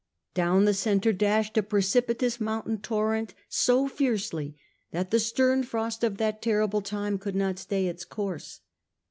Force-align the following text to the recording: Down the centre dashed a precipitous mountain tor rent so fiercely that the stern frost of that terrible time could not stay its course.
Down 0.33 0.65
the 0.65 0.73
centre 0.73 1.13
dashed 1.13 1.59
a 1.59 1.61
precipitous 1.61 2.39
mountain 2.41 2.79
tor 2.81 3.11
rent 3.11 3.35
so 3.49 3.87
fiercely 3.87 4.57
that 4.89 5.11
the 5.11 5.19
stern 5.19 5.61
frost 5.61 6.03
of 6.03 6.17
that 6.17 6.41
terrible 6.41 6.81
time 6.81 7.19
could 7.19 7.35
not 7.35 7.59
stay 7.59 7.85
its 7.85 8.03
course. 8.03 8.61